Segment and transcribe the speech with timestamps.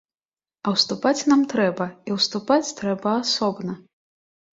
[0.69, 3.77] А ўступаць нам трэба, і ўступаць трэба асобна.